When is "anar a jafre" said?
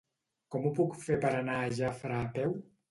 1.43-2.21